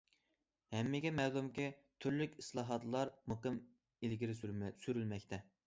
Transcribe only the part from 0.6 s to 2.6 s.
ھەممىگە مەلۇمكى، تۈرلۈك